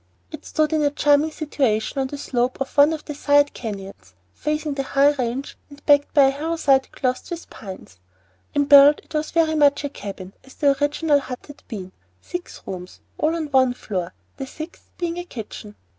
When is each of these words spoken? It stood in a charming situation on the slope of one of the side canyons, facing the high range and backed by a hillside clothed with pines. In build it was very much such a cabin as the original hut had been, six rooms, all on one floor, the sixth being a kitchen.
It 0.31 0.45
stood 0.45 0.73
in 0.73 0.81
a 0.81 0.89
charming 0.89 1.29
situation 1.29 2.01
on 2.01 2.07
the 2.07 2.17
slope 2.17 2.59
of 2.59 2.75
one 2.75 2.91
of 2.91 3.05
the 3.05 3.13
side 3.13 3.53
canyons, 3.53 4.15
facing 4.33 4.73
the 4.73 4.81
high 4.81 5.11
range 5.13 5.59
and 5.69 5.85
backed 5.85 6.15
by 6.15 6.23
a 6.23 6.31
hillside 6.31 6.91
clothed 6.91 7.29
with 7.29 7.47
pines. 7.51 7.99
In 8.55 8.65
build 8.65 9.01
it 9.03 9.13
was 9.13 9.29
very 9.29 9.53
much 9.53 9.81
such 9.83 9.91
a 9.91 9.93
cabin 9.93 10.33
as 10.43 10.55
the 10.55 10.75
original 10.81 11.19
hut 11.19 11.45
had 11.45 11.61
been, 11.67 11.91
six 12.19 12.63
rooms, 12.65 12.99
all 13.19 13.35
on 13.35 13.51
one 13.51 13.75
floor, 13.75 14.11
the 14.37 14.47
sixth 14.47 14.89
being 14.97 15.17
a 15.19 15.23
kitchen. 15.23 15.75